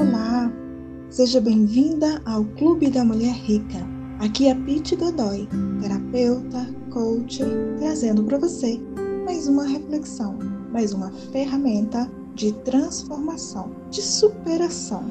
Olá! 0.00 0.48
Seja 1.10 1.40
bem-vinda 1.40 2.22
ao 2.24 2.44
Clube 2.44 2.88
da 2.88 3.04
Mulher 3.04 3.34
Rica. 3.34 3.78
Aqui 4.20 4.46
é 4.46 4.54
Pete 4.54 4.94
Godoy, 4.94 5.48
terapeuta, 5.80 6.72
coach, 6.92 7.42
trazendo 7.80 8.22
para 8.22 8.38
você 8.38 8.80
mais 9.24 9.48
uma 9.48 9.64
reflexão, 9.66 10.38
mais 10.70 10.92
uma 10.92 11.10
ferramenta 11.32 12.08
de 12.36 12.52
transformação, 12.62 13.72
de 13.90 14.00
superação. 14.00 15.02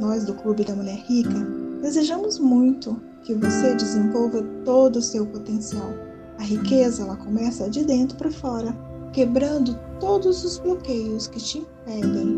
Nós 0.00 0.24
do 0.24 0.32
Clube 0.32 0.64
da 0.64 0.74
Mulher 0.74 1.04
Rica 1.06 1.46
desejamos 1.82 2.38
muito 2.38 2.98
que 3.24 3.34
você 3.34 3.74
desenvolva 3.74 4.42
todo 4.64 4.96
o 4.96 5.02
seu 5.02 5.26
potencial. 5.26 5.92
A 6.38 6.44
riqueza 6.44 7.02
ela 7.02 7.16
começa 7.18 7.68
de 7.68 7.84
dentro 7.84 8.16
para 8.16 8.30
fora, 8.30 8.74
quebrando 9.12 9.78
todos 10.00 10.46
os 10.46 10.56
bloqueios 10.56 11.26
que 11.26 11.38
te 11.38 11.58
impedem 11.58 12.37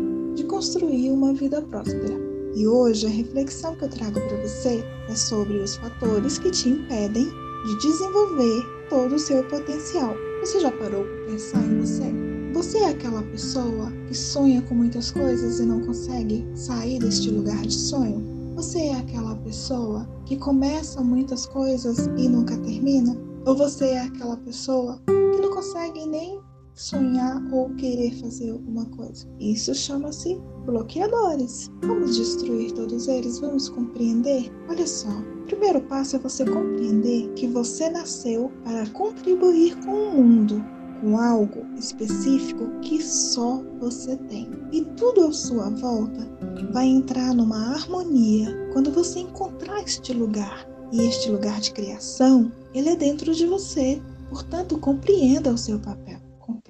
construir 0.61 1.09
uma 1.09 1.33
vida 1.33 1.59
próspera. 1.59 2.13
E 2.53 2.67
hoje 2.67 3.07
a 3.07 3.09
reflexão 3.09 3.75
que 3.75 3.85
eu 3.85 3.89
trago 3.89 4.21
para 4.21 4.47
você 4.47 4.85
é 5.09 5.15
sobre 5.15 5.57
os 5.57 5.75
fatores 5.77 6.37
que 6.37 6.51
te 6.51 6.69
impedem 6.69 7.25
de 7.65 7.79
desenvolver 7.81 8.61
todo 8.87 9.15
o 9.15 9.19
seu 9.19 9.43
potencial. 9.45 10.15
Você 10.39 10.59
já 10.59 10.71
parou 10.71 11.03
para 11.03 11.25
pensar 11.31 11.63
em 11.63 11.79
você? 11.79 12.13
Você 12.53 12.77
é 12.77 12.89
aquela 12.89 13.23
pessoa 13.23 13.91
que 14.07 14.13
sonha 14.13 14.61
com 14.61 14.75
muitas 14.75 15.09
coisas 15.09 15.59
e 15.59 15.65
não 15.65 15.81
consegue 15.81 16.47
sair 16.53 16.99
deste 16.99 17.31
lugar 17.31 17.63
de 17.63 17.73
sonho? 17.73 18.21
Você 18.55 18.81
é 18.81 18.93
aquela 18.97 19.35
pessoa 19.37 20.07
que 20.27 20.37
começa 20.37 21.01
muitas 21.01 21.47
coisas 21.47 22.05
e 22.19 22.29
nunca 22.29 22.55
termina? 22.57 23.17
Ou 23.47 23.57
você 23.57 23.85
é 23.85 24.01
aquela 24.01 24.37
pessoa 24.37 25.01
que 25.07 25.41
não 25.41 25.49
consegue 25.55 26.05
nem 26.05 26.39
sonhar 26.73 27.41
ou 27.51 27.69
querer 27.75 28.11
fazer 28.19 28.51
alguma 28.51 28.85
coisa. 28.85 29.27
Isso 29.39 29.73
chama-se 29.73 30.39
bloqueadores. 30.65 31.69
Vamos 31.83 32.15
destruir 32.15 32.71
todos 32.71 33.07
eles, 33.07 33.39
vamos 33.39 33.69
compreender? 33.69 34.51
Olha 34.69 34.87
só, 34.87 35.09
o 35.09 35.45
primeiro 35.45 35.81
passo 35.81 36.15
é 36.15 36.19
você 36.19 36.45
compreender 36.45 37.31
que 37.33 37.47
você 37.47 37.89
nasceu 37.89 38.51
para 38.63 38.87
contribuir 38.89 39.75
com 39.83 39.91
o 39.91 40.15
mundo, 40.15 40.63
com 41.01 41.17
algo 41.17 41.65
específico 41.77 42.69
que 42.81 43.01
só 43.01 43.61
você 43.79 44.15
tem. 44.15 44.49
E 44.71 44.83
tudo 44.95 45.25
à 45.25 45.31
sua 45.33 45.69
volta 45.69 46.29
vai 46.71 46.85
entrar 46.85 47.33
numa 47.33 47.73
harmonia 47.73 48.69
quando 48.71 48.91
você 48.91 49.19
encontrar 49.19 49.83
este 49.83 50.13
lugar. 50.13 50.67
E 50.93 51.07
este 51.07 51.31
lugar 51.31 51.61
de 51.61 51.71
criação, 51.71 52.51
ele 52.73 52.89
é 52.89 52.95
dentro 52.97 53.33
de 53.33 53.45
você. 53.45 54.01
Portanto, 54.29 54.77
compreenda 54.77 55.53
o 55.53 55.57
seu 55.57 55.79
papel. 55.79 56.20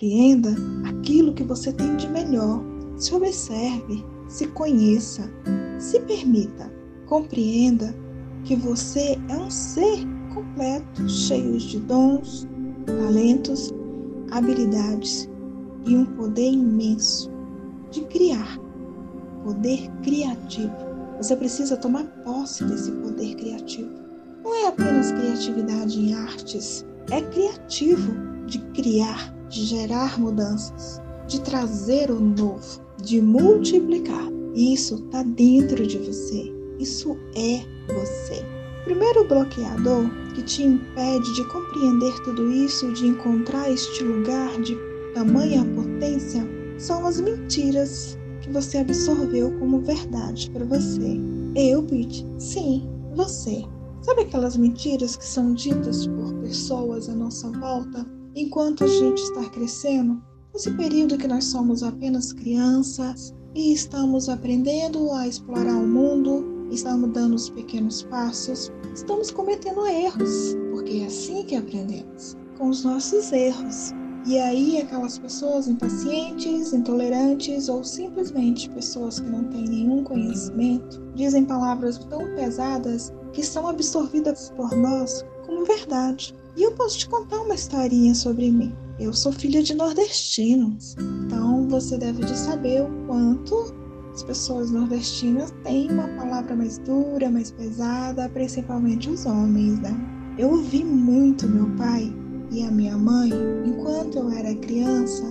Compreenda 0.01 0.55
aquilo 0.89 1.31
que 1.31 1.43
você 1.43 1.71
tem 1.71 1.95
de 1.95 2.09
melhor. 2.09 2.59
Se 2.97 3.13
observe, 3.13 4.03
se 4.27 4.47
conheça, 4.47 5.31
se 5.77 5.99
permita. 5.99 6.73
Compreenda 7.05 7.95
que 8.43 8.55
você 8.55 9.15
é 9.29 9.37
um 9.37 9.51
ser 9.51 9.99
completo, 10.33 11.07
cheio 11.07 11.55
de 11.55 11.79
dons, 11.81 12.47
talentos, 12.87 13.71
habilidades 14.31 15.29
e 15.85 15.95
um 15.95 16.05
poder 16.15 16.49
imenso 16.51 17.29
de 17.91 18.01
criar. 18.05 18.57
Poder 19.43 19.87
criativo. 20.01 20.73
Você 21.17 21.35
precisa 21.35 21.77
tomar 21.77 22.05
posse 22.23 22.65
desse 22.65 22.91
poder 22.91 23.35
criativo. 23.35 23.91
Não 24.43 24.55
é 24.55 24.67
apenas 24.67 25.11
criatividade 25.11 25.99
em 25.99 26.15
artes, 26.15 26.83
é 27.11 27.21
criativo 27.21 28.11
de 28.47 28.57
criar 28.73 29.39
de 29.51 29.65
gerar 29.65 30.17
mudanças, 30.17 31.01
de 31.27 31.41
trazer 31.41 32.09
o 32.09 32.19
novo, 32.19 32.81
de 33.03 33.21
multiplicar. 33.21 34.31
Isso 34.55 34.95
está 34.95 35.23
dentro 35.23 35.85
de 35.85 35.97
você. 35.97 36.51
Isso 36.79 37.17
é 37.35 37.59
você. 37.93 38.43
Primeiro 38.85 39.27
bloqueador 39.27 40.09
que 40.33 40.41
te 40.43 40.63
impede 40.63 41.35
de 41.35 41.47
compreender 41.49 42.13
tudo 42.23 42.51
isso, 42.51 42.91
de 42.93 43.07
encontrar 43.07 43.69
este 43.69 44.03
lugar 44.03 44.59
de 44.61 44.75
tamanha 45.13 45.63
potência, 45.75 46.47
são 46.79 47.05
as 47.05 47.19
mentiras 47.19 48.17
que 48.41 48.49
você 48.49 48.79
absorveu 48.79 49.51
como 49.59 49.81
verdade 49.81 50.49
para 50.49 50.65
você. 50.65 51.19
Eu, 51.55 51.83
Pete? 51.83 52.25
Sim, 52.39 52.89
você. 53.13 53.63
Sabe 54.01 54.21
aquelas 54.21 54.57
mentiras 54.57 55.15
que 55.15 55.25
são 55.25 55.53
ditas 55.53 56.07
por 56.07 56.33
pessoas 56.35 57.07
à 57.07 57.13
nossa 57.13 57.51
volta 57.51 58.03
enquanto 58.35 58.83
a 58.83 58.87
gente 58.87 59.21
está 59.21 59.49
crescendo, 59.49 60.21
nesse 60.53 60.71
período 60.71 61.17
que 61.17 61.27
nós 61.27 61.45
somos 61.45 61.83
apenas 61.83 62.31
crianças 62.33 63.33
e 63.55 63.73
estamos 63.73 64.29
aprendendo 64.29 65.11
a 65.11 65.27
explorar 65.27 65.75
o 65.75 65.87
mundo, 65.87 66.67
estamos 66.71 67.11
dando 67.11 67.35
os 67.35 67.49
pequenos 67.49 68.03
passos, 68.03 68.71
estamos 68.93 69.31
cometendo 69.31 69.85
erros, 69.85 70.55
porque 70.71 70.99
é 70.99 71.05
assim 71.05 71.43
que 71.43 71.55
aprendemos, 71.55 72.37
com 72.57 72.69
os 72.69 72.83
nossos 72.83 73.31
erros. 73.31 73.93
E 74.25 74.37
aí, 74.37 74.79
aquelas 74.79 75.17
pessoas 75.17 75.67
impacientes, 75.67 76.73
intolerantes 76.73 77.67
ou 77.67 77.83
simplesmente 77.83 78.69
pessoas 78.69 79.19
que 79.19 79.27
não 79.27 79.45
têm 79.45 79.63
nenhum 79.63 80.03
conhecimento 80.03 81.01
dizem 81.15 81.43
palavras 81.43 81.97
tão 81.97 82.19
pesadas 82.35 83.11
que 83.33 83.43
são 83.43 83.67
absorvidas 83.67 84.51
por 84.55 84.75
nós 84.75 85.25
como 85.45 85.65
verdade. 85.65 86.35
E 86.55 86.63
eu 86.63 86.71
posso 86.73 86.97
te 86.99 87.09
contar 87.09 87.41
uma 87.41 87.55
historinha 87.55 88.13
sobre 88.13 88.51
mim. 88.51 88.75
Eu 88.99 89.13
sou 89.13 89.31
filha 89.31 89.63
de 89.63 89.73
nordestinos, 89.73 90.95
então 91.25 91.67
você 91.67 91.97
deve 91.97 92.23
de 92.23 92.37
saber 92.37 92.83
o 92.83 93.07
quanto 93.07 93.73
as 94.13 94.21
pessoas 94.23 94.69
nordestinas 94.69 95.51
têm 95.63 95.89
uma 95.89 96.07
palavra 96.09 96.55
mais 96.55 96.77
dura, 96.79 97.29
mais 97.29 97.51
pesada, 97.51 98.29
principalmente 98.29 99.09
os 99.09 99.25
homens, 99.25 99.79
né? 99.79 99.95
Eu 100.37 100.49
ouvi 100.49 100.83
muito 100.83 101.47
meu 101.47 101.69
pai 101.77 102.13
e 102.51 102.63
a 102.63 102.71
minha 102.71 102.97
mãe, 102.97 103.31
enquanto 103.65 104.17
eu 104.19 104.29
era 104.31 104.53
criança, 104.55 105.23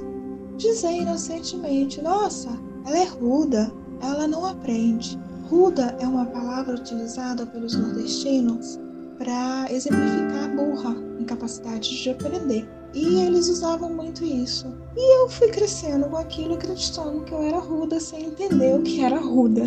dizer 0.57 0.93
inocentemente: 0.93 2.01
Nossa, 2.01 2.49
ela 2.87 2.99
é 2.99 3.05
ruda, 3.05 3.71
ela 4.01 4.27
não 4.27 4.47
aprende. 4.47 5.19
Ruda 5.49 5.97
é 6.01 6.07
uma 6.07 6.27
palavra 6.27 6.77
utilizada 6.77 7.47
pelos 7.47 7.75
nordestinos 7.75 8.79
para 9.19 9.71
exemplificar 9.71 10.57
burra, 10.57 11.10
incapacidade 11.23 12.03
de 12.03 12.11
aprender. 12.11 12.69
E 12.93 13.21
eles 13.21 13.49
usavam 13.49 13.95
muito 13.95 14.25
isso. 14.25 14.67
E 14.97 15.23
eu 15.23 15.29
fui 15.29 15.49
crescendo 15.49 16.09
com 16.09 16.17
aquilo, 16.17 16.55
acreditando 16.55 17.23
que 17.25 17.33
eu 17.33 17.43
era 17.43 17.59
ruda, 17.59 18.01
sem 18.01 18.27
entender 18.27 18.75
o 18.75 18.83
que 18.83 19.05
era 19.05 19.19
ruda. 19.19 19.65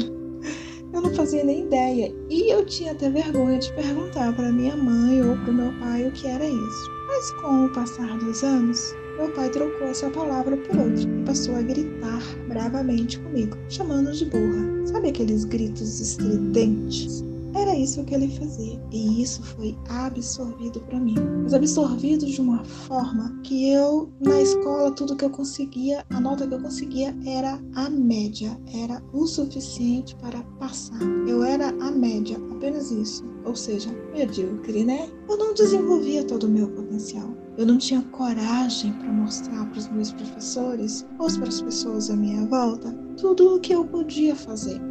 Eu 0.93 1.01
não 1.01 1.13
fazia 1.15 1.43
nem 1.43 1.65
ideia. 1.65 2.13
E 2.29 2.53
eu 2.53 2.65
tinha 2.65 2.91
até 2.91 3.09
vergonha 3.09 3.57
de 3.57 3.73
perguntar 3.73 4.35
para 4.35 4.51
minha 4.51 4.75
mãe 4.75 5.27
ou 5.27 5.35
para 5.37 5.51
meu 5.51 5.73
pai 5.79 6.07
o 6.07 6.11
que 6.11 6.27
era 6.27 6.45
isso. 6.45 6.91
Mas 7.07 7.31
com 7.41 7.65
o 7.65 7.73
passar 7.73 8.17
dos 8.19 8.43
anos, 8.43 8.93
meu 9.17 9.31
pai 9.31 9.49
trocou 9.49 9.87
essa 9.87 10.09
palavra 10.09 10.55
por 10.57 10.77
outra 10.77 11.03
e 11.03 11.23
passou 11.25 11.55
a 11.55 11.61
gritar 11.61 12.21
bravamente 12.47 13.19
comigo, 13.19 13.57
chamando 13.69 14.11
de 14.11 14.25
burra. 14.25 14.85
Sabe 14.85 15.09
aqueles 15.09 15.45
gritos 15.45 15.99
estridentes? 15.99 17.23
Era 17.53 17.75
isso 17.75 18.03
que 18.03 18.13
ele 18.13 18.27
fazia. 18.29 18.81
E 18.91 19.21
isso 19.21 19.43
foi 19.43 19.77
absorvido 19.89 20.79
para 20.81 20.99
mim. 20.99 21.15
Mas 21.43 21.53
absorvido 21.53 22.25
de 22.25 22.41
uma 22.41 22.63
forma 22.63 23.39
que 23.43 23.69
eu, 23.69 24.09
na 24.19 24.41
escola, 24.41 24.91
tudo 24.91 25.15
que 25.15 25.25
eu 25.25 25.29
conseguia, 25.29 26.05
a 26.09 26.19
nota 26.19 26.47
que 26.47 26.53
eu 26.53 26.61
conseguia 26.61 27.15
era 27.25 27.59
a 27.75 27.89
média. 27.89 28.59
Era 28.73 29.01
o 29.13 29.25
suficiente 29.25 30.15
para 30.15 30.41
passar. 30.59 31.01
Eu 31.27 31.43
era 31.43 31.69
a 31.69 31.91
média, 31.91 32.37
apenas 32.51 32.91
isso. 32.91 33.23
Ou 33.45 33.55
seja, 33.55 33.89
medíocre, 34.13 34.83
né? 34.83 35.09
Eu 35.29 35.37
não 35.37 35.53
desenvolvia 35.53 36.23
todo 36.23 36.45
o 36.45 36.49
meu 36.49 36.69
potencial. 36.69 37.29
Eu 37.57 37.67
não 37.67 37.77
tinha 37.77 38.01
coragem 38.11 38.93
para 38.93 39.11
mostrar 39.11 39.65
para 39.69 39.77
os 39.77 39.87
meus 39.89 40.11
professores 40.11 41.05
ou 41.19 41.27
para 41.27 41.49
as 41.49 41.61
pessoas 41.61 42.09
à 42.09 42.15
minha 42.15 42.45
volta 42.47 42.97
tudo 43.17 43.55
o 43.55 43.59
que 43.59 43.73
eu 43.73 43.85
podia 43.85 44.35
fazer. 44.35 44.81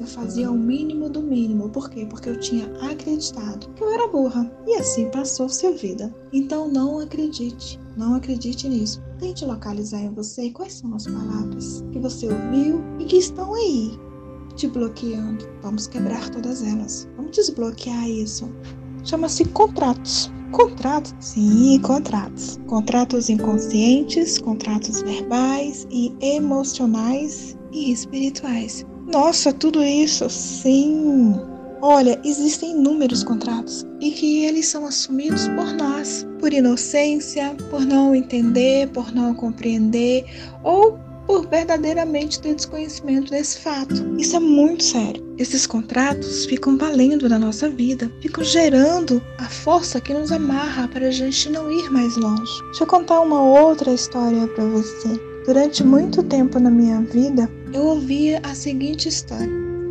Eu 0.00 0.06
fazia 0.06 0.50
o 0.50 0.56
mínimo 0.56 1.08
do 1.08 1.22
mínimo. 1.22 1.68
Por 1.68 1.90
quê? 1.90 2.06
Porque 2.08 2.28
eu 2.28 2.38
tinha 2.38 2.66
acreditado 2.80 3.68
que 3.74 3.82
eu 3.82 3.90
era 3.90 4.08
burra. 4.08 4.50
E 4.66 4.74
assim 4.76 5.10
passou-se 5.10 5.66
a 5.66 5.70
vida. 5.70 6.14
Então 6.32 6.68
não 6.68 6.98
acredite. 6.98 7.80
Não 7.96 8.14
acredite 8.14 8.68
nisso. 8.68 9.02
Tente 9.18 9.44
localizar 9.44 10.00
em 10.00 10.12
você 10.12 10.50
quais 10.50 10.74
são 10.74 10.94
as 10.94 11.06
palavras 11.06 11.82
que 11.92 11.98
você 11.98 12.28
ouviu 12.28 12.82
e 12.98 13.04
que 13.04 13.16
estão 13.16 13.54
aí 13.54 13.98
te 14.54 14.66
bloqueando. 14.66 15.46
Vamos 15.62 15.86
quebrar 15.86 16.28
todas 16.30 16.62
elas. 16.62 17.08
Vamos 17.16 17.32
desbloquear 17.32 18.08
isso. 18.08 18.50
Chama-se 19.04 19.44
contratos. 19.46 20.30
Contratos? 20.52 21.14
Sim, 21.20 21.78
contratos. 21.80 22.58
Contratos 22.66 23.28
inconscientes, 23.28 24.38
contratos 24.38 25.02
verbais 25.02 25.86
e 25.90 26.14
emocionais 26.20 27.56
e 27.72 27.92
espirituais. 27.92 28.84
Nossa, 29.06 29.52
tudo 29.52 29.82
isso, 29.82 30.28
sim. 30.28 31.34
Olha, 31.80 32.20
existem 32.24 32.72
inúmeros 32.72 33.22
contratos 33.22 33.86
e 34.00 34.10
que 34.10 34.44
eles 34.44 34.66
são 34.66 34.86
assumidos 34.86 35.46
por 35.48 35.72
nós, 35.74 36.26
por 36.40 36.52
inocência, 36.52 37.54
por 37.70 37.82
não 37.82 38.14
entender, 38.14 38.88
por 38.88 39.14
não 39.14 39.34
compreender 39.34 40.24
ou 40.64 40.98
por 41.26 41.46
verdadeiramente 41.48 42.40
ter 42.40 42.54
desconhecimento 42.54 43.30
desse 43.30 43.58
fato. 43.58 43.94
Isso 44.18 44.36
é 44.36 44.40
muito 44.40 44.82
sério. 44.82 45.24
Esses 45.38 45.66
contratos 45.66 46.46
ficam 46.46 46.78
valendo 46.78 47.28
na 47.28 47.38
nossa 47.38 47.68
vida, 47.68 48.10
ficam 48.22 48.42
gerando 48.42 49.20
a 49.38 49.44
força 49.44 50.00
que 50.00 50.14
nos 50.14 50.32
amarra 50.32 50.88
para 50.88 51.08
a 51.08 51.10
gente 51.10 51.50
não 51.50 51.70
ir 51.70 51.90
mais 51.90 52.16
longe. 52.16 52.62
Deixa 52.66 52.84
eu 52.84 52.86
contar 52.86 53.20
uma 53.20 53.42
outra 53.42 53.92
história 53.92 54.46
para 54.48 54.64
você. 54.64 55.20
Durante 55.44 55.84
muito 55.84 56.22
tempo 56.22 56.58
na 56.58 56.70
minha 56.70 57.00
vida, 57.02 57.48
eu 57.76 57.84
ouvia 57.88 58.40
a 58.42 58.54
seguinte 58.54 59.06
história. 59.06 59.46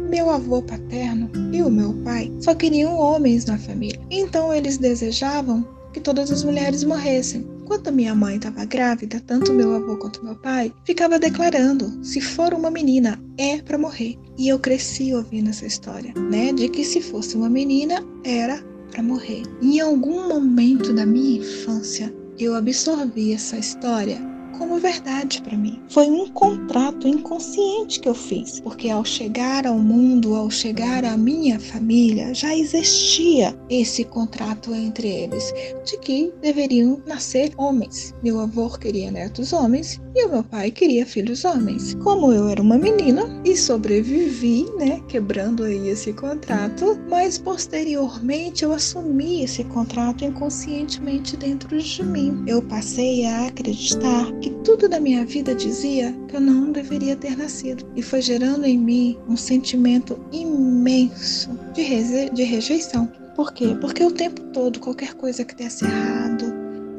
Meu 0.10 0.32
avô 0.32 0.60
paterno 0.62 1.30
e 1.54 1.62
o 1.62 1.70
meu 1.70 1.94
pai 2.04 2.34
só 2.40 2.56
queriam 2.56 2.98
homens 2.98 3.46
na 3.46 3.60
família. 3.60 4.00
Então 4.10 4.52
eles 4.52 4.80
desejavam 4.80 5.64
que 5.94 6.00
todas 6.00 6.32
as 6.32 6.44
mulheres 6.44 6.84
morressem. 6.84 7.46
Quando 7.66 7.92
minha 7.92 8.16
mãe 8.16 8.38
estava 8.38 8.66
grávida, 8.66 9.22
tanto 9.28 9.54
meu 9.54 9.76
avô 9.76 9.98
quanto 9.98 10.24
meu 10.26 10.36
pai 10.36 10.74
ficava 10.84 11.20
declarando: 11.20 12.04
se 12.04 12.20
for 12.20 12.56
uma 12.56 12.72
menina, 12.72 13.20
é 13.38 13.62
para 13.62 13.78
morrer. 13.78 14.18
E 14.36 14.48
eu 14.48 14.58
cresci 14.58 15.14
ouvindo 15.14 15.52
essa 15.52 15.68
história, 15.68 16.12
né, 16.30 16.52
de 16.54 16.68
que 16.70 16.84
se 16.84 17.02
fosse 17.02 17.38
uma 17.38 17.50
menina, 17.50 18.04
era 18.24 18.64
para 18.90 19.04
morrer. 19.04 19.44
Em 19.62 19.80
algum 19.80 20.28
momento 20.28 20.92
da 20.92 21.06
minha 21.06 21.38
infância, 21.38 22.14
eu 22.40 22.56
absorvi 22.56 23.34
essa 23.34 23.58
história 23.58 24.35
como 24.58 24.80
verdade 24.80 25.42
para 25.42 25.58
mim. 25.58 25.82
Foi 25.90 26.08
um 26.08 26.28
contrato 26.30 27.08
inconsciente 27.08 28.00
que 28.00 28.10
eu 28.10 28.16
fiz, 28.16 28.60
porque 28.60 28.90
ao 28.90 29.06
chegar 29.06 29.66
ao 29.66 29.78
mundo, 29.78 30.36
ao 30.36 30.50
chegar 30.50 31.04
à 31.06 31.16
minha 31.18 31.60
família, 31.60 32.34
já 32.34 32.56
existia 32.56 33.58
esse 33.70 34.04
contrato 34.04 34.74
entre 34.74 35.08
eles 35.08 35.54
de 35.84 35.98
que 36.00 36.34
deveriam 36.42 37.02
nascer 37.06 37.52
homens. 37.58 38.14
Meu 38.24 38.40
avô 38.40 38.70
queria 38.70 39.12
netos 39.12 39.54
homens 39.54 40.02
e 40.16 40.26
o 40.26 40.30
meu 40.30 40.44
pai 40.44 40.72
queria 40.72 41.06
filhos 41.06 41.44
homens. 41.44 41.94
Como 41.96 42.32
eu 42.32 42.48
era 42.48 42.62
uma 42.62 42.78
menina 42.78 43.42
e 43.44 43.56
sobrevivi, 43.56 44.66
né, 44.78 45.02
quebrando 45.08 45.64
aí 45.64 45.90
esse 45.90 46.14
contrato, 46.14 46.98
mas 47.10 47.38
posteriormente 47.38 48.64
eu 48.64 48.74
assumi 48.74 49.44
esse 49.44 49.64
contrato 49.66 50.24
inconscientemente 50.24 51.36
dentro 51.38 51.78
de 51.78 52.04
mim. 52.04 52.44
Eu 52.48 52.62
passei 52.62 53.26
a 53.26 53.48
acreditar 53.48 54.32
que 54.46 54.52
tudo 54.64 54.88
da 54.88 55.00
minha 55.00 55.26
vida 55.26 55.56
dizia 55.56 56.16
que 56.28 56.36
eu 56.36 56.40
não 56.40 56.72
deveria 56.72 57.16
ter 57.16 57.36
nascido. 57.36 57.84
E 57.96 58.04
foi 58.04 58.22
gerando 58.22 58.64
em 58.64 58.78
mim 58.78 59.18
um 59.28 59.36
sentimento 59.36 60.20
imenso 60.32 61.50
de, 61.74 62.30
de 62.30 62.44
rejeição. 62.44 63.12
Por 63.36 63.52
quê? 63.52 63.76
Porque 63.82 64.04
o 64.04 64.12
tempo 64.12 64.40
todo, 64.54 64.80
qualquer 64.80 65.16
coisa 65.16 65.44
que 65.44 65.56
desse 65.56 65.84
errado, 65.84 66.46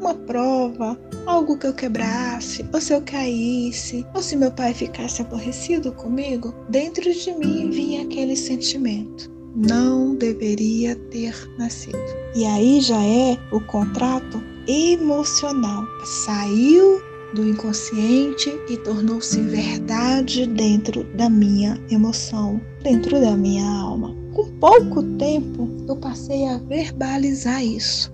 uma 0.00 0.12
prova, 0.12 0.98
algo 1.24 1.56
que 1.56 1.68
eu 1.68 1.72
quebrasse, 1.72 2.66
ou 2.74 2.80
se 2.80 2.92
eu 2.92 3.00
caísse, 3.02 4.04
ou 4.12 4.20
se 4.20 4.34
meu 4.34 4.50
pai 4.50 4.74
ficasse 4.74 5.22
aborrecido 5.22 5.92
comigo, 5.92 6.52
dentro 6.68 7.04
de 7.14 7.32
mim 7.32 7.70
vinha 7.70 8.02
aquele 8.02 8.34
sentimento. 8.34 9.30
Não 9.54 10.16
deveria 10.16 10.96
ter 11.12 11.32
nascido. 11.56 11.96
E 12.34 12.44
aí 12.44 12.80
já 12.80 13.00
é 13.00 13.38
o 13.52 13.60
contrato 13.60 14.42
emocional. 14.66 15.84
Saiu 16.24 17.05
do 17.36 17.46
inconsciente 17.46 18.58
e 18.68 18.78
tornou-se 18.78 19.38
verdade 19.42 20.46
dentro 20.46 21.04
da 21.14 21.28
minha 21.28 21.78
emoção, 21.90 22.58
dentro 22.82 23.20
da 23.20 23.36
minha 23.36 23.68
alma. 23.68 24.16
Com 24.32 24.50
pouco 24.58 25.02
tempo, 25.18 25.68
eu 25.86 25.96
passei 25.96 26.48
a 26.48 26.56
verbalizar 26.56 27.62
isso. 27.62 28.10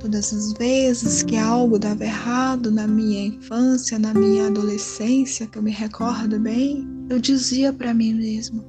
Todas 0.00 0.34
as 0.34 0.52
vezes 0.54 1.22
que 1.22 1.36
algo 1.36 1.78
dava 1.78 2.04
errado 2.04 2.70
na 2.70 2.86
minha 2.86 3.28
infância, 3.28 3.98
na 3.98 4.12
minha 4.12 4.48
adolescência, 4.48 5.46
que 5.46 5.56
eu 5.56 5.62
me 5.62 5.70
recordo 5.70 6.38
bem, 6.38 6.86
eu 7.08 7.20
dizia 7.20 7.72
para 7.72 7.94
mim 7.94 8.14
mesmo: 8.14 8.64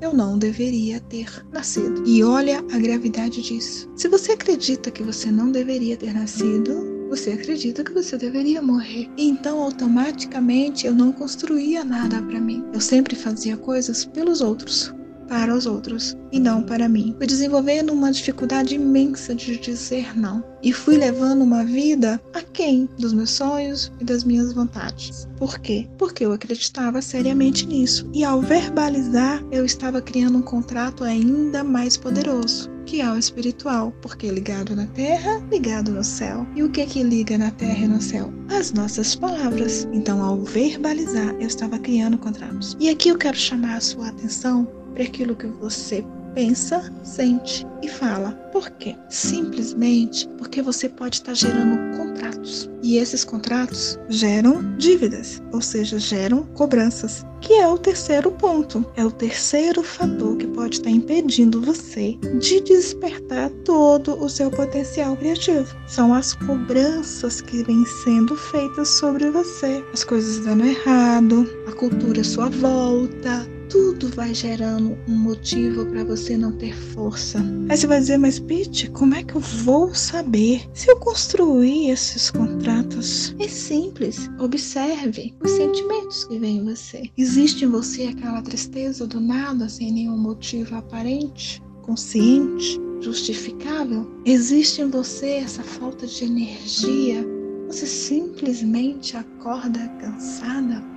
eu 0.00 0.12
não 0.12 0.36
deveria 0.38 0.98
ter 0.98 1.28
nascido. 1.52 2.02
E 2.06 2.24
olha 2.24 2.58
a 2.72 2.78
gravidade 2.78 3.42
disso. 3.42 3.88
Se 3.94 4.08
você 4.08 4.32
acredita 4.32 4.90
que 4.90 5.02
você 5.02 5.30
não 5.30 5.52
deveria 5.52 5.96
ter 5.96 6.12
nascido, 6.12 6.91
você 7.12 7.32
acredita 7.32 7.84
que 7.84 7.92
você 7.92 8.16
deveria 8.16 8.62
morrer. 8.62 9.06
Então, 9.18 9.60
automaticamente, 9.60 10.86
eu 10.86 10.94
não 10.94 11.12
construía 11.12 11.84
nada 11.84 12.22
para 12.22 12.40
mim. 12.40 12.64
Eu 12.72 12.80
sempre 12.80 13.14
fazia 13.14 13.54
coisas 13.54 14.06
pelos 14.06 14.40
outros, 14.40 14.94
para 15.28 15.54
os 15.54 15.66
outros 15.66 16.16
e 16.32 16.40
não 16.40 16.62
para 16.62 16.88
mim. 16.88 17.14
Fui 17.18 17.26
desenvolvendo 17.26 17.92
uma 17.92 18.10
dificuldade 18.10 18.76
imensa 18.76 19.34
de 19.34 19.58
dizer 19.58 20.18
não 20.18 20.42
e 20.62 20.72
fui 20.72 20.96
levando 20.96 21.42
uma 21.42 21.62
vida 21.62 22.18
aquém 22.32 22.88
dos 22.98 23.12
meus 23.12 23.30
sonhos 23.32 23.92
e 24.00 24.04
das 24.04 24.24
minhas 24.24 24.54
vontades. 24.54 25.28
Por 25.36 25.58
quê? 25.58 25.86
Porque 25.98 26.24
eu 26.24 26.32
acreditava 26.32 27.02
seriamente 27.02 27.66
nisso 27.66 28.08
e 28.14 28.24
ao 28.24 28.40
verbalizar 28.40 29.44
eu 29.52 29.66
estava 29.66 30.00
criando 30.00 30.38
um 30.38 30.42
contrato 30.42 31.04
ainda 31.04 31.62
mais 31.62 31.94
poderoso 31.94 32.71
é 33.00 33.18
espiritual, 33.18 33.92
porque 34.02 34.28
ligado 34.28 34.76
na 34.76 34.86
terra, 34.88 35.42
ligado 35.50 35.90
no 35.90 36.04
céu. 36.04 36.46
E 36.54 36.62
o 36.62 36.70
que 36.70 36.84
que 36.86 37.02
liga 37.02 37.38
na 37.38 37.50
terra 37.50 37.84
e 37.84 37.88
no 37.88 38.00
céu? 38.00 38.32
As 38.50 38.72
nossas 38.72 39.14
palavras. 39.14 39.88
Então, 39.92 40.22
ao 40.22 40.38
verbalizar, 40.42 41.34
eu 41.40 41.46
estava 41.46 41.78
criando 41.78 42.18
contratos. 42.18 42.76
E 42.78 42.88
aqui 42.88 43.08
eu 43.08 43.18
quero 43.18 43.36
chamar 43.36 43.76
a 43.76 43.80
sua 43.80 44.08
atenção 44.08 44.68
para 44.94 45.04
aquilo 45.04 45.34
que 45.34 45.46
você 45.46 46.04
pensa, 46.34 46.92
sente 47.02 47.66
e 47.82 47.88
fala. 47.88 48.32
Por 48.52 48.70
quê? 48.70 48.96
Simplesmente 49.08 50.28
porque 50.38 50.62
você 50.62 50.88
pode 50.88 51.16
estar 51.16 51.34
gerando 51.34 51.96
contratos. 51.96 52.70
E 52.82 52.96
esses 52.96 53.24
contratos 53.24 53.98
geram 54.08 54.76
dívidas, 54.76 55.42
ou 55.52 55.60
seja, 55.60 55.98
geram 55.98 56.42
cobranças, 56.54 57.24
que 57.40 57.54
é 57.54 57.66
o 57.66 57.78
terceiro 57.78 58.30
ponto. 58.32 58.84
É 58.96 59.04
o 59.04 59.10
terceiro 59.10 59.82
fator 59.82 60.36
que 60.36 60.46
pode 60.48 60.76
estar 60.76 60.90
impedindo 60.90 61.60
você 61.60 62.16
de 62.38 62.60
despertar 62.60 63.50
todo 63.64 64.22
o 64.22 64.28
seu 64.28 64.50
potencial 64.50 65.16
criativo. 65.16 65.74
São 65.86 66.12
as 66.12 66.34
cobranças 66.34 67.40
que 67.40 67.62
vêm 67.62 67.84
sendo 68.04 68.36
feitas 68.36 68.88
sobre 68.88 69.30
você. 69.30 69.84
As 69.92 70.04
coisas 70.04 70.44
dando 70.44 70.64
errado, 70.64 71.48
a 71.68 71.72
cultura 71.72 72.20
à 72.20 72.24
sua 72.24 72.48
volta, 72.48 73.46
tudo 73.72 74.08
vai 74.08 74.34
gerando 74.34 74.98
um 75.08 75.16
motivo 75.16 75.86
para 75.86 76.04
você 76.04 76.36
não 76.36 76.52
ter 76.52 76.76
força. 76.76 77.42
Aí 77.70 77.76
você 77.76 77.86
vai 77.86 78.00
dizer, 78.00 78.18
mas 78.18 78.38
Pete, 78.38 78.90
como 78.90 79.14
é 79.14 79.22
que 79.22 79.34
eu 79.34 79.40
vou 79.40 79.94
saber 79.94 80.68
se 80.74 80.90
eu 80.90 80.98
construir 80.98 81.88
esses 81.88 82.30
contratos? 82.30 83.34
É 83.38 83.48
simples. 83.48 84.28
Observe 84.38 85.34
os 85.42 85.50
sentimentos 85.52 86.24
que 86.24 86.38
vêm 86.38 86.58
em 86.58 86.64
você. 86.66 87.10
Existe 87.16 87.64
em 87.64 87.68
você 87.68 88.08
aquela 88.08 88.42
tristeza 88.42 89.06
do 89.06 89.18
nada, 89.18 89.66
sem 89.70 89.90
nenhum 89.90 90.18
motivo 90.18 90.76
aparente, 90.76 91.62
consciente, 91.80 92.78
justificável? 93.00 94.06
Existe 94.26 94.82
em 94.82 94.90
você 94.90 95.36
essa 95.36 95.62
falta 95.62 96.06
de 96.06 96.24
energia? 96.26 97.26
Você 97.68 97.86
simplesmente 97.86 99.16
acorda 99.16 99.88
cansada? 99.98 100.91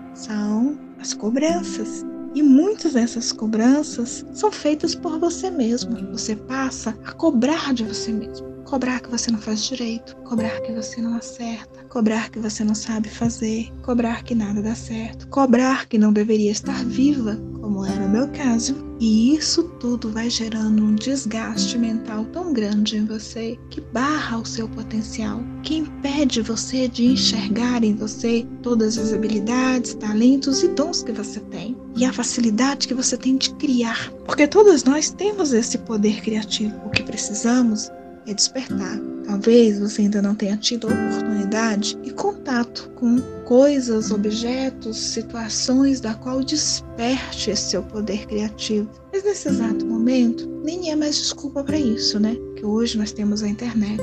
Cobranças 1.17 2.05
e 2.35 2.43
muitas 2.43 2.93
dessas 2.93 3.31
cobranças 3.31 4.25
são 4.33 4.51
feitas 4.51 4.93
por 4.93 5.17
você 5.17 5.49
mesmo. 5.49 5.95
Você 6.11 6.35
passa 6.35 6.95
a 7.05 7.13
cobrar 7.13 7.73
de 7.73 7.85
você 7.85 8.11
mesmo. 8.11 8.53
Cobrar 8.65 8.99
que 8.99 9.09
você 9.09 9.31
não 9.31 9.39
faz 9.39 9.63
direito, 9.63 10.15
cobrar 10.17 10.59
que 10.61 10.73
você 10.73 10.99
não 10.99 11.15
acerta, 11.15 11.83
cobrar 11.87 12.29
que 12.29 12.39
você 12.39 12.63
não 12.63 12.73
sabe 12.73 13.09
fazer, 13.09 13.71
cobrar 13.83 14.23
que 14.23 14.33
nada 14.33 14.61
dá 14.61 14.73
certo, 14.73 15.27
cobrar 15.27 15.85
que 15.85 15.99
não 15.99 16.11
deveria 16.11 16.51
estar 16.51 16.83
viva, 16.83 17.39
como 17.65 17.83
era 17.83 18.05
o 18.05 18.09
meu 18.09 18.27
caso, 18.27 18.75
e 18.99 19.35
isso 19.35 19.63
tudo 19.79 20.11
vai 20.11 20.29
gerando 20.29 20.83
um 20.83 20.93
desgaste 20.93 21.79
mental 21.79 22.23
tão 22.25 22.53
grande 22.53 22.95
em 22.95 23.05
você 23.05 23.57
que 23.71 23.81
barra 23.81 24.37
o 24.37 24.45
seu 24.45 24.69
potencial, 24.69 25.41
que 25.63 25.77
impede 25.77 26.43
você 26.43 26.87
de 26.87 27.05
enxergar 27.05 27.83
em 27.83 27.95
você 27.95 28.45
todas 28.61 28.99
as 28.99 29.11
habilidades, 29.11 29.95
talentos 29.95 30.61
e 30.61 30.67
dons 30.67 31.01
que 31.01 31.11
você 31.11 31.39
tem 31.39 31.75
e 31.95 32.05
a 32.05 32.13
facilidade 32.13 32.87
que 32.87 32.93
você 32.93 33.17
tem 33.17 33.35
de 33.35 33.51
criar. 33.55 34.11
Porque 34.27 34.47
todos 34.47 34.83
nós 34.83 35.09
temos 35.09 35.51
esse 35.51 35.79
poder 35.79 36.21
criativo. 36.21 36.75
O 36.85 36.91
que 36.91 37.01
precisamos 37.01 37.89
é 38.27 38.33
despertar. 38.35 39.14
Talvez 39.35 39.79
você 39.79 40.03
ainda 40.03 40.21
não 40.21 40.33
tenha 40.33 40.55
tido 40.55 40.87
oportunidade 40.87 41.97
e 42.05 42.11
contato 42.11 42.89
com 42.95 43.19
coisas, 43.43 44.09
objetos, 44.09 44.95
situações 44.95 45.99
da 45.99 46.13
qual 46.13 46.41
desperte 46.41 47.51
esse 47.51 47.71
seu 47.71 47.83
poder 47.83 48.25
criativo. 48.27 48.89
Mas 49.11 49.25
nesse 49.25 49.49
exato 49.49 49.85
momento, 49.85 50.47
nem 50.63 50.89
é 50.89 50.95
mais 50.95 51.17
desculpa 51.17 51.65
para 51.65 51.77
isso, 51.77 52.17
né? 52.17 52.37
Que 52.55 52.65
hoje 52.65 52.97
nós 52.97 53.11
temos 53.11 53.43
a 53.43 53.49
internet. 53.49 54.01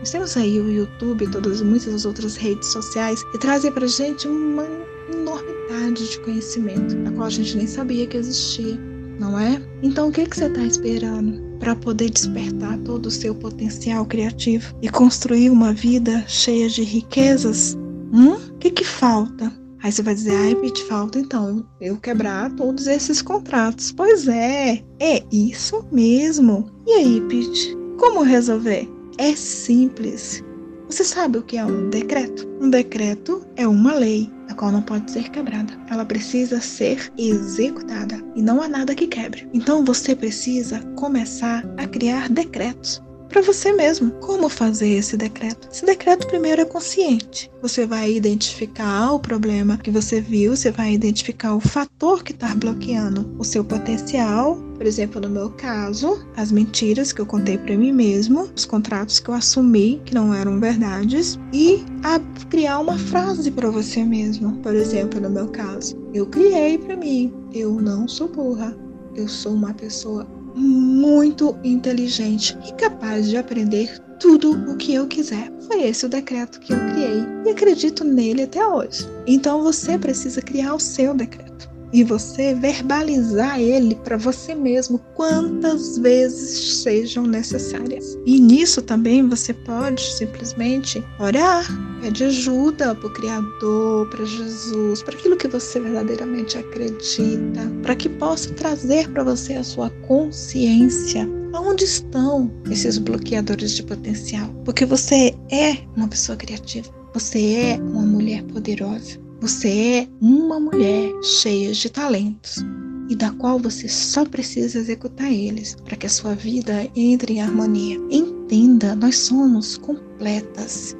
Nós 0.00 0.10
temos 0.10 0.36
aí 0.36 0.58
o 0.58 0.68
YouTube 0.68 1.24
e 1.24 1.30
todas 1.30 1.62
muitas 1.62 2.04
outras 2.04 2.34
redes 2.34 2.72
sociais 2.72 3.22
que 3.30 3.38
trazem 3.38 3.70
pra 3.70 3.86
gente 3.86 4.26
uma 4.26 4.66
enormidade 5.12 6.10
de 6.10 6.18
conhecimento, 6.18 6.96
a 7.06 7.12
qual 7.12 7.28
a 7.28 7.30
gente 7.30 7.56
nem 7.56 7.68
sabia 7.68 8.08
que 8.08 8.16
existia, 8.16 8.76
não 9.18 9.38
é? 9.38 9.60
Então 9.82 10.08
o 10.08 10.12
que, 10.12 10.26
que 10.26 10.36
você 10.36 10.46
está 10.46 10.62
esperando? 10.62 11.44
para 11.64 11.74
poder 11.76 12.10
despertar 12.10 12.76
todo 12.80 13.06
o 13.06 13.10
seu 13.10 13.34
potencial 13.34 14.04
criativo 14.04 14.74
e 14.82 14.88
construir 14.90 15.48
uma 15.48 15.72
vida 15.72 16.22
cheia 16.28 16.68
de 16.68 16.82
riquezas? 16.82 17.74
Hum? 18.12 18.34
O 18.34 18.58
que, 18.58 18.70
que 18.70 18.84
falta? 18.84 19.50
Aí 19.82 19.90
você 19.90 20.02
vai 20.02 20.14
dizer, 20.14 20.34
ai, 20.36 20.54
Pete, 20.54 20.84
falta 20.84 21.18
então 21.18 21.66
eu 21.80 21.96
quebrar 21.96 22.50
todos 22.52 22.86
esses 22.86 23.20
contratos. 23.22 23.92
Pois 23.92 24.28
é, 24.28 24.82
é 25.00 25.22
isso 25.32 25.84
mesmo. 25.90 26.66
E 26.86 26.92
aí, 26.92 27.20
Pete, 27.28 27.76
como 27.98 28.22
resolver? 28.22 28.86
É 29.18 29.34
simples. 29.34 30.44
Você 30.88 31.02
sabe 31.02 31.38
o 31.38 31.42
que 31.42 31.56
é 31.56 31.64
um 31.64 31.88
decreto? 31.88 32.46
Um 32.60 32.68
decreto 32.68 33.42
é 33.56 33.66
uma 33.66 33.94
lei, 33.94 34.30
a 34.54 34.56
qual 34.56 34.72
não 34.72 34.82
pode 34.82 35.10
ser 35.10 35.28
quebrada. 35.30 35.74
Ela 35.90 36.04
precisa 36.04 36.60
ser 36.60 37.12
executada 37.18 38.22
e 38.34 38.40
não 38.42 38.62
há 38.62 38.68
nada 38.68 38.94
que 38.94 39.08
quebre. 39.08 39.48
Então 39.52 39.84
você 39.84 40.14
precisa 40.14 40.80
começar 40.94 41.64
a 41.76 41.86
criar 41.86 42.28
decretos 42.28 43.02
para 43.34 43.42
você 43.42 43.72
mesmo. 43.72 44.12
Como 44.20 44.48
fazer 44.48 44.90
esse 44.90 45.16
decreto? 45.16 45.68
Esse 45.68 45.84
decreto 45.84 46.28
primeiro 46.28 46.62
é 46.62 46.64
consciente. 46.64 47.50
Você 47.60 47.84
vai 47.84 48.12
identificar 48.12 49.10
o 49.10 49.18
problema 49.18 49.76
que 49.76 49.90
você 49.90 50.20
viu, 50.20 50.56
você 50.56 50.70
vai 50.70 50.92
identificar 50.92 51.56
o 51.56 51.60
fator 51.60 52.22
que 52.22 52.30
está 52.30 52.54
bloqueando 52.54 53.34
o 53.36 53.42
seu 53.42 53.64
potencial. 53.64 54.56
Por 54.76 54.86
exemplo, 54.86 55.20
no 55.20 55.28
meu 55.28 55.50
caso, 55.50 56.24
as 56.36 56.52
mentiras 56.52 57.12
que 57.12 57.20
eu 57.20 57.26
contei 57.26 57.58
para 57.58 57.76
mim 57.76 57.90
mesmo, 57.90 58.48
os 58.54 58.64
contratos 58.64 59.18
que 59.18 59.28
eu 59.28 59.34
assumi 59.34 60.00
que 60.04 60.14
não 60.14 60.32
eram 60.32 60.60
verdades 60.60 61.36
e 61.52 61.84
a 62.04 62.20
criar 62.48 62.78
uma 62.78 62.96
frase 62.96 63.50
para 63.50 63.68
você 63.68 64.04
mesmo. 64.04 64.58
Por 64.58 64.76
exemplo, 64.76 65.20
no 65.20 65.28
meu 65.28 65.48
caso, 65.48 65.96
eu 66.14 66.24
criei 66.24 66.78
para 66.78 66.96
mim: 66.96 67.34
eu 67.52 67.80
não 67.80 68.06
sou 68.06 68.28
burra, 68.28 68.76
eu 69.16 69.26
sou 69.26 69.54
uma 69.54 69.74
pessoa 69.74 70.24
muito 70.54 71.56
inteligente 71.64 72.56
e 72.66 72.72
capaz 72.72 73.28
de 73.28 73.36
aprender 73.36 73.98
tudo 74.18 74.52
o 74.70 74.76
que 74.76 74.94
eu 74.94 75.06
quiser. 75.06 75.52
Foi 75.66 75.82
esse 75.82 76.06
o 76.06 76.08
decreto 76.08 76.60
que 76.60 76.72
eu 76.72 76.78
criei 76.78 77.24
e 77.44 77.50
acredito 77.50 78.04
nele 78.04 78.42
até 78.42 78.66
hoje. 78.66 79.08
Então 79.26 79.62
você 79.62 79.98
precisa 79.98 80.40
criar 80.40 80.74
o 80.74 80.80
seu 80.80 81.14
decreto 81.14 81.53
e 81.94 82.02
você 82.02 82.52
verbalizar 82.54 83.60
ele 83.60 83.94
para 83.94 84.16
você 84.16 84.52
mesmo 84.52 84.98
quantas 85.14 85.96
vezes 85.96 86.82
sejam 86.82 87.24
necessárias. 87.24 88.18
E 88.26 88.40
nisso 88.40 88.82
também 88.82 89.26
você 89.28 89.54
pode 89.54 90.02
simplesmente 90.02 91.02
orar, 91.20 91.64
pedir 92.02 92.24
ajuda 92.24 92.96
para 92.96 93.06
o 93.06 93.12
Criador, 93.12 94.08
para 94.10 94.24
Jesus, 94.24 95.04
para 95.04 95.14
aquilo 95.14 95.36
que 95.36 95.46
você 95.46 95.78
verdadeiramente 95.78 96.58
acredita, 96.58 97.70
para 97.80 97.94
que 97.94 98.08
possa 98.08 98.52
trazer 98.54 99.08
para 99.10 99.22
você 99.22 99.54
a 99.54 99.62
sua 99.62 99.88
consciência 100.08 101.28
Onde 101.56 101.84
estão 101.84 102.50
esses 102.68 102.98
bloqueadores 102.98 103.76
de 103.76 103.84
potencial? 103.84 104.48
Porque 104.64 104.84
você 104.84 105.32
é 105.52 105.76
uma 105.96 106.08
pessoa 106.08 106.36
criativa, 106.36 106.88
você 107.12 107.54
é 107.54 107.76
uma 107.76 108.02
mulher 108.02 108.42
poderosa, 108.42 109.20
você 109.44 109.68
é 109.68 110.08
uma 110.22 110.58
mulher 110.58 111.12
cheia 111.22 111.70
de 111.70 111.90
talentos 111.90 112.64
e 113.10 113.14
da 113.14 113.30
qual 113.32 113.58
você 113.58 113.86
só 113.86 114.24
precisa 114.24 114.78
executar 114.78 115.30
eles 115.30 115.76
para 115.84 115.96
que 115.96 116.06
a 116.06 116.08
sua 116.08 116.34
vida 116.34 116.88
entre 116.96 117.34
em 117.34 117.42
harmonia. 117.42 118.00
Entenda, 118.10 118.96
nós 118.96 119.18
somos 119.18 119.76
completas. 119.76 120.96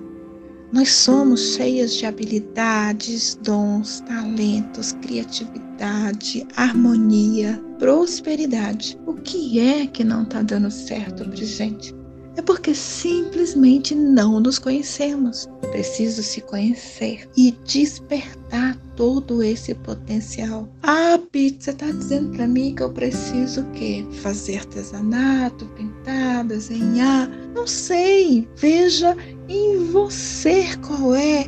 Nós 0.74 0.90
somos 0.90 1.54
cheias 1.54 1.94
de 1.94 2.04
habilidades, 2.04 3.38
dons, 3.42 4.00
talentos, 4.00 4.92
criatividade, 5.00 6.46
harmonia, 6.54 7.58
prosperidade. 7.78 8.98
O 9.06 9.14
que 9.14 9.58
é 9.58 9.86
que 9.86 10.04
não 10.04 10.24
está 10.24 10.42
dando 10.42 10.70
certo, 10.70 11.24
gente? 11.34 11.94
É 12.36 12.42
porque 12.42 12.74
simplesmente 12.74 13.94
não 13.94 14.40
nos 14.40 14.58
conhecemos. 14.58 15.48
Preciso 15.70 16.22
se 16.22 16.40
conhecer 16.40 17.28
e 17.36 17.52
despertar 17.64 18.76
todo 18.96 19.42
esse 19.42 19.74
potencial. 19.74 20.68
Ah, 20.82 21.18
Pete, 21.30 21.64
você 21.64 21.70
está 21.70 21.90
dizendo 21.90 22.30
para 22.30 22.46
mim 22.46 22.74
que 22.74 22.82
eu 22.82 22.90
preciso 22.90 23.62
o 23.62 23.70
quê? 23.72 24.04
Fazer 24.22 24.58
artesanato, 24.58 25.66
pintar, 25.76 26.44
desenhar? 26.44 27.28
Não 27.54 27.66
sei. 27.66 28.48
Veja 28.56 29.16
em 29.48 29.84
você 29.90 30.76
qual 30.86 31.14
é 31.14 31.46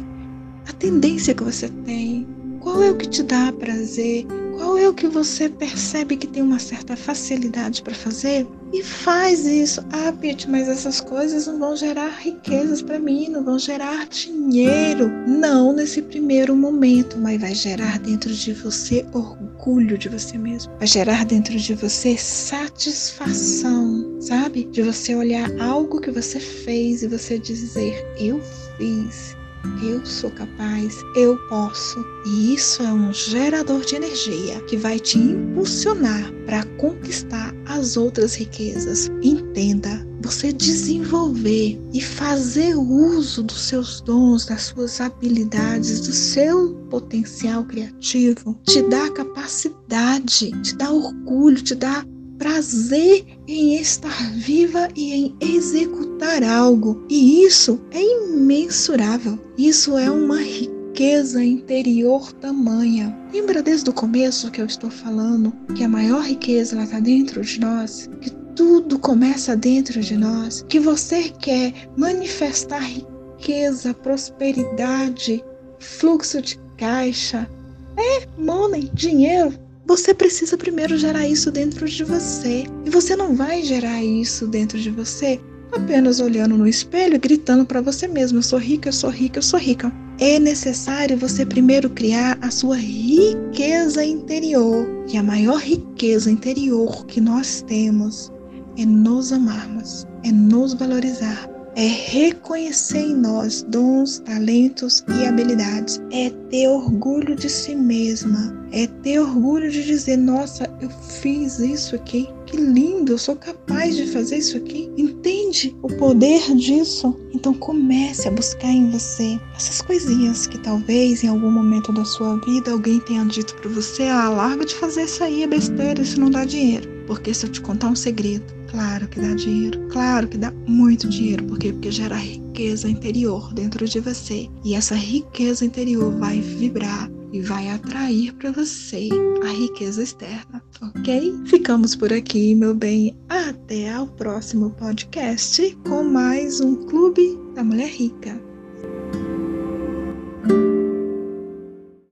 a 0.69 0.73
tendência 0.73 1.35
que 1.35 1.45
você 1.45 1.69
tem. 1.85 2.26
Qual 2.61 2.83
é 2.83 2.90
o 2.90 2.97
que 2.97 3.09
te 3.09 3.23
dá 3.23 3.52
prazer? 3.52 4.26
Qual 4.57 4.76
é 4.76 4.88
o 4.88 4.95
que 4.95 5.07
você 5.07 5.49
percebe 5.49 6.16
que 6.16 6.26
tem 6.26 6.43
uma 6.43 6.59
certa 6.59 6.97
facilidade 6.97 7.83
para 7.83 7.95
fazer? 7.95 8.47
E 8.73 8.82
faz 8.82 9.46
isso. 9.46 9.85
Ah, 9.92 10.12
Pete, 10.12 10.50
mas 10.50 10.68
essas 10.68 11.00
coisas 11.00 11.46
não 11.46 11.58
vão 11.58 11.76
gerar 11.76 12.18
riquezas 12.18 12.82
para 12.82 12.99
mim, 12.99 13.28
não 13.28 13.44
vão 13.44 13.58
gerar 13.58 14.06
dinheiro. 14.06 15.08
Não 15.26 15.73
nesse 15.73 16.02
primeiro 16.02 16.56
momento, 16.56 17.18
mas 17.18 17.40
vai 17.40 17.54
gerar 17.54 17.99
dentro 17.99 18.32
de 18.32 18.52
você 18.52 19.06
orgulho 19.12 19.96
de 19.96 20.08
você 20.08 20.37
mesmo. 20.37 20.73
Vai 20.78 20.87
gerar 20.87 21.25
dentro 21.25 21.56
de 21.56 21.75
você 21.75 22.16
satisfação, 22.16 24.16
sabe? 24.20 24.64
De 24.64 24.82
você 24.82 25.14
olhar 25.14 25.49
algo 25.61 26.00
que 26.00 26.11
você 26.11 26.40
fez 26.40 27.02
e 27.02 27.08
você 27.08 27.38
dizer: 27.38 28.04
Eu 28.18 28.40
fiz 28.76 29.37
eu 29.82 30.04
sou 30.04 30.30
capaz, 30.30 31.02
eu 31.14 31.37
posso. 31.49 32.04
E 32.26 32.54
isso 32.54 32.82
é 32.82 32.92
um 32.92 33.12
gerador 33.12 33.85
de 33.85 33.96
energia 33.96 34.61
que 34.62 34.76
vai 34.76 34.99
te 34.99 35.18
impulsionar 35.18 36.32
para 36.44 36.64
conquistar 36.78 37.54
as 37.66 37.96
outras 37.96 38.35
riquezas. 38.35 39.08
Entenda, 39.23 40.06
você 40.23 40.52
desenvolver 40.52 41.80
e 41.92 42.00
fazer 42.00 42.75
uso 42.75 43.42
dos 43.42 43.61
seus 43.61 44.00
dons, 44.00 44.46
das 44.46 44.62
suas 44.62 45.00
habilidades, 45.00 46.00
do 46.00 46.12
seu 46.12 46.75
potencial 46.90 47.64
criativo, 47.64 48.58
te 48.64 48.82
dá 48.82 49.11
capacidade, 49.11 50.50
te 50.62 50.75
dá 50.76 50.90
orgulho, 50.90 51.62
te 51.62 51.75
dá 51.75 52.04
prazer 52.38 53.25
em 53.49 53.76
estar 53.76 54.33
viva 54.33 54.88
e 54.95 55.15
em 55.15 55.37
executar 55.41 56.43
algo. 56.43 57.05
E 57.09 57.45
isso 57.45 57.81
é 57.91 58.03
imensurável. 58.03 59.38
Isso 59.57 59.97
é 59.97 60.11
uma 60.11 60.41
riqueza 60.41 61.45
interior 61.45 62.33
tamanha. 62.35 63.17
Lembra 63.33 63.62
desde 63.62 63.91
o 63.91 63.93
começo 63.93 64.50
que 64.50 64.61
eu 64.61 64.67
estou 64.67 64.91
falando 64.91 65.53
que 65.75 65.85
a 65.85 65.88
maior 65.88 66.23
riqueza 66.23 66.83
está 66.83 67.00
dentro 67.00 67.43
de 67.43 67.61
nós? 67.61 68.09
Que 68.21 68.31
tudo 68.55 68.99
começa 68.99 69.57
dentro 69.57 70.00
de 70.00 70.17
nós? 70.17 70.65
Que 70.69 70.81
você 70.81 71.31
quer 71.41 71.73
manifestar 71.97 72.83
riqueza, 72.83 73.95
prosperidade, 73.95 75.45
fluxo 75.79 76.41
de 76.41 76.59
caixa, 76.79 77.49
é 77.97 78.26
money, 78.38 78.91
dinheiro 78.93 79.65
você 79.87 80.12
precisa 80.12 80.59
primeiro 80.59 80.99
gerar 80.99 81.28
isso 81.28 81.50
dentro 81.50 81.87
de 81.88 82.02
você. 82.02 82.64
E 82.85 82.90
você 82.90 83.14
não 83.14 83.37
vai 83.37 83.62
gerar 83.62 84.02
isso 84.02 84.47
dentro 84.47 84.78
de 84.78 84.90
você 84.90 85.40
apenas 85.73 86.21
olhando 86.21 86.57
no 86.57 86.66
espelho 86.66 87.14
e 87.14 87.19
gritando 87.19 87.64
para 87.64 87.81
você 87.81 88.09
mesmo: 88.09 88.38
eu 88.38 88.43
sou 88.43 88.59
rica, 88.59 88.88
eu 88.88 88.93
sou 88.93 89.11
rica, 89.11 89.38
eu 89.38 89.43
sou 89.43 89.61
rica. 89.61 89.93
É 90.19 90.38
necessário 90.38 91.16
você 91.16 91.45
primeiro 91.45 91.90
criar 91.90 92.38
a 92.40 92.50
sua 92.50 92.76
riqueza 92.76 94.05
interior. 94.05 94.87
E 95.12 95.16
a 95.16 95.23
maior 95.23 95.61
riqueza 95.61 96.31
interior 96.31 97.07
que 97.07 97.21
nós 97.21 97.62
temos 97.62 98.33
é 98.78 98.85
nos 98.85 99.33
amarmos, 99.33 100.07
é 100.25 100.33
nos 100.33 100.75
valorizar, 100.75 101.49
é 101.76 101.87
reconhecer 101.87 103.00
em 103.00 103.14
nós 103.14 103.62
dons, 103.68 104.18
talentos 104.21 105.04
e 105.09 105.26
habilidades, 105.26 106.00
é 106.11 106.30
ter 106.49 106.68
orgulho 106.68 107.37
de 107.37 107.50
si 107.50 107.75
mesma, 107.75 108.56
é 108.73 108.87
ter 108.87 109.21
orgulho 109.21 109.71
de 109.71 109.85
dizer: 109.85 110.16
nossa, 110.16 110.75
eu 110.80 110.88
fiz 110.88 111.59
isso 111.59 111.95
aqui, 111.95 112.30
que 112.47 112.56
lindo, 112.56 113.12
eu 113.12 113.18
sou 113.18 113.37
capaz 113.37 113.95
de 113.95 114.06
fazer 114.06 114.38
isso 114.38 114.56
aqui. 114.56 114.90
Entende 114.97 115.76
o 115.83 115.88
poder 115.88 116.40
disso? 116.56 117.14
Então 117.35 117.52
comece 117.52 118.26
a 118.26 118.30
buscar 118.30 118.71
em 118.71 118.90
você 118.90 119.38
essas 119.54 119.83
coisinhas 119.83 120.47
que 120.47 120.56
talvez 120.59 121.23
em 121.23 121.28
algum 121.28 121.50
momento 121.50 121.92
da 121.92 122.06
sua 122.06 122.40
vida 122.40 122.71
alguém 122.71 123.00
tenha 123.00 123.25
dito 123.26 123.54
para 123.56 123.68
você: 123.68 124.04
ah, 124.04 124.30
larga 124.30 124.64
de 124.64 124.75
fazer 124.76 125.02
isso 125.02 125.23
aí, 125.23 125.42
é 125.42 125.47
besteira, 125.47 126.00
isso 126.00 126.18
não 126.18 126.30
dá 126.30 126.47
dinheiro. 126.47 126.88
Porque 127.06 127.35
se 127.35 127.45
eu 127.45 127.52
te 127.52 127.61
contar 127.61 127.88
um 127.88 127.95
segredo, 127.95 128.56
claro 128.70 129.08
que 129.08 129.20
dá 129.20 129.35
dinheiro, 129.35 129.87
claro 129.88 130.28
que 130.28 130.38
dá 130.38 130.52
muito 130.66 131.08
dinheiro, 131.08 131.44
por 131.44 131.58
quê? 131.58 131.73
Porque 131.73 131.90
gera 131.90 132.16
riqueza 132.16 132.88
interior 132.88 133.52
dentro 133.52 133.87
de 133.87 134.00
você. 134.00 134.49
E 134.64 134.75
essa 134.75 134.94
riqueza 134.94 135.64
interior 135.64 136.12
vai 136.18 136.40
vibrar 136.40 137.11
e 137.32 137.40
vai 137.40 137.68
atrair 137.68 138.32
para 138.35 138.52
você 138.52 139.08
a 139.44 139.52
riqueza 139.52 140.02
externa, 140.02 140.62
ok? 140.80 141.35
Ficamos 141.46 141.94
por 141.94 142.12
aqui, 142.12 142.54
meu 142.54 142.75
bem. 142.75 143.16
Até 143.28 143.92
ao 143.92 144.06
próximo 144.06 144.70
podcast 144.70 145.76
com 145.87 146.02
mais 146.02 146.61
um 146.61 146.76
Clube 146.87 147.38
da 147.54 147.64
Mulher 147.64 147.88
Rica. 147.88 148.46